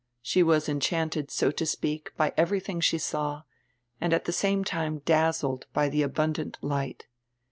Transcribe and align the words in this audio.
She 0.23 0.41
was 0.41 0.67
enchanted, 0.67 1.29
so 1.29 1.51
to 1.51 1.63
speak, 1.63 2.11
by 2.17 2.33
everything 2.35 2.81
she 2.81 2.97
saw, 2.97 3.43
and 3.99 4.13
at 4.15 4.25
the 4.25 4.31
same 4.33 4.63
time 4.63 5.03
dazzled 5.05 5.67
by 5.73 5.89
the 5.89 6.01
abundant 6.01 6.57
light. 6.59 7.05